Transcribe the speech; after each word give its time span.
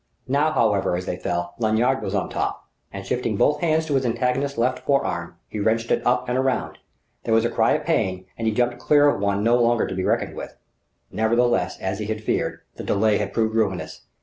Now, 0.27 0.51
however, 0.51 0.95
as 0.95 1.05
they 1.05 1.15
fell, 1.17 1.53
Lanyard 1.59 2.01
was 2.01 2.15
on 2.15 2.27
top: 2.27 2.65
and 2.91 3.05
shifting 3.05 3.37
both 3.37 3.59
hands 3.61 3.85
to 3.85 3.93
his 3.93 4.03
antagonist's 4.03 4.57
left 4.57 4.79
forearm, 4.79 5.35
he 5.47 5.59
wrenched 5.59 5.91
it 5.91 6.03
up 6.07 6.27
and 6.27 6.39
around. 6.39 6.79
There 7.23 7.35
was 7.35 7.45
a 7.45 7.51
cry 7.51 7.73
of 7.73 7.85
pain, 7.85 8.25
and 8.35 8.47
he 8.47 8.53
jumped 8.55 8.79
clear 8.79 9.07
of 9.09 9.21
one 9.21 9.43
no 9.43 9.57
longer 9.61 9.85
to 9.85 9.93
be 9.93 10.03
reckoned 10.03 10.33
with. 10.35 10.57
Nevertheless, 11.11 11.77
as 11.79 11.99
he 11.99 12.07
had 12.07 12.23
feared, 12.23 12.61
the 12.77 12.83
delay 12.83 13.19
had 13.19 13.31
proved 13.31 13.53
ruinous. 13.53 14.01